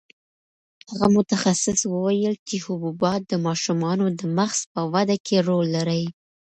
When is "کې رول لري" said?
5.25-6.03